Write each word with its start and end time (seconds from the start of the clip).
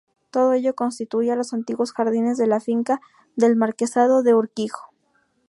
Todo 0.31 0.53
ello 0.53 0.73
constituía 0.73 1.35
los 1.35 1.53
antiguos 1.53 1.91
jardines 1.93 2.39
de 2.39 2.47
la 2.47 2.59
finca 2.59 2.99
del 3.35 3.55
Marquesado 3.55 4.23
de 4.23 4.33
Urquijo. 4.33 4.89